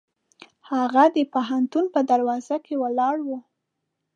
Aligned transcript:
هغه 0.69 1.03
د 1.15 1.17
پوهنتون 1.33 1.85
په 1.93 1.99
دروازه 2.09 2.55
کې 2.65 2.75
ولاړ 2.83 3.15
و. 3.27 3.29